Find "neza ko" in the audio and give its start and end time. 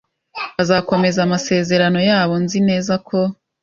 2.69-3.19